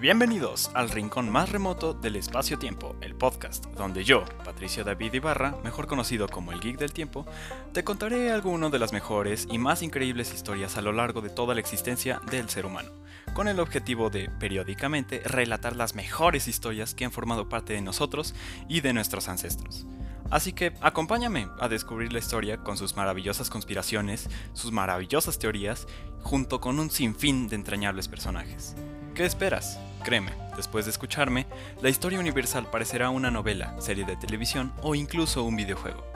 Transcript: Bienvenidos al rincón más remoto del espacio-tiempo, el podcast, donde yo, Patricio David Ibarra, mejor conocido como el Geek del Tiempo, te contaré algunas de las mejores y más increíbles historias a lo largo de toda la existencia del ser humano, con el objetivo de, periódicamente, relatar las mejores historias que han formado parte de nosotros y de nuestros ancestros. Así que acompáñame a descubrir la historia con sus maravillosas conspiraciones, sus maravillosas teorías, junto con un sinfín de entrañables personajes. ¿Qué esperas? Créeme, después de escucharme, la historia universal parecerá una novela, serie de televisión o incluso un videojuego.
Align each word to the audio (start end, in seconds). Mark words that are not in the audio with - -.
Bienvenidos 0.00 0.70
al 0.74 0.90
rincón 0.90 1.28
más 1.28 1.50
remoto 1.50 1.92
del 1.92 2.14
espacio-tiempo, 2.14 2.94
el 3.00 3.16
podcast, 3.16 3.66
donde 3.74 4.04
yo, 4.04 4.24
Patricio 4.44 4.84
David 4.84 5.14
Ibarra, 5.14 5.56
mejor 5.64 5.88
conocido 5.88 6.28
como 6.28 6.52
el 6.52 6.60
Geek 6.60 6.78
del 6.78 6.92
Tiempo, 6.92 7.26
te 7.72 7.82
contaré 7.82 8.30
algunas 8.30 8.70
de 8.70 8.78
las 8.78 8.92
mejores 8.92 9.48
y 9.50 9.58
más 9.58 9.82
increíbles 9.82 10.32
historias 10.32 10.76
a 10.76 10.82
lo 10.82 10.92
largo 10.92 11.20
de 11.20 11.30
toda 11.30 11.52
la 11.54 11.60
existencia 11.60 12.20
del 12.30 12.48
ser 12.48 12.64
humano, 12.64 12.92
con 13.34 13.48
el 13.48 13.58
objetivo 13.58 14.08
de, 14.08 14.30
periódicamente, 14.38 15.20
relatar 15.24 15.74
las 15.74 15.96
mejores 15.96 16.46
historias 16.46 16.94
que 16.94 17.04
han 17.04 17.10
formado 17.10 17.48
parte 17.48 17.72
de 17.72 17.82
nosotros 17.82 18.36
y 18.68 18.82
de 18.82 18.92
nuestros 18.92 19.26
ancestros. 19.26 19.84
Así 20.30 20.52
que 20.52 20.74
acompáñame 20.80 21.48
a 21.58 21.66
descubrir 21.66 22.12
la 22.12 22.20
historia 22.20 22.58
con 22.58 22.76
sus 22.76 22.94
maravillosas 22.94 23.50
conspiraciones, 23.50 24.30
sus 24.52 24.70
maravillosas 24.70 25.40
teorías, 25.40 25.88
junto 26.22 26.60
con 26.60 26.78
un 26.78 26.88
sinfín 26.88 27.48
de 27.48 27.56
entrañables 27.56 28.06
personajes. 28.06 28.76
¿Qué 29.16 29.26
esperas? 29.26 29.80
Créeme, 30.02 30.32
después 30.56 30.84
de 30.84 30.90
escucharme, 30.90 31.46
la 31.82 31.90
historia 31.90 32.18
universal 32.18 32.66
parecerá 32.70 33.10
una 33.10 33.30
novela, 33.30 33.74
serie 33.80 34.04
de 34.04 34.16
televisión 34.16 34.72
o 34.82 34.94
incluso 34.94 35.44
un 35.44 35.56
videojuego. 35.56 36.07